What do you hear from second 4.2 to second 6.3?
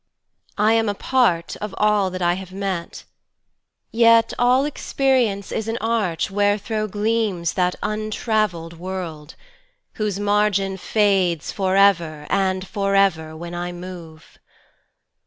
all experience is an arch